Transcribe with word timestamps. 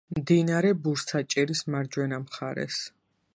მდინარე 0.17 0.71
ბურსაჭირის 0.87 1.61
მარჯვენა 1.75 2.21
მხარეს. 2.25 2.81